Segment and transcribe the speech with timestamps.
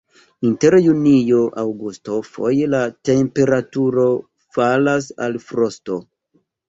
[0.51, 4.07] Inter junio-aŭgusto foje la temperaturo
[4.57, 6.01] falas al frosto.